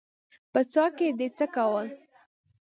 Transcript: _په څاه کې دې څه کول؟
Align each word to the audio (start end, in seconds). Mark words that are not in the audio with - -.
_په 0.53 0.61
څاه 0.71 0.89
کې 0.97 1.07
دې 1.19 1.27
څه 1.37 1.45
کول؟ 1.55 1.87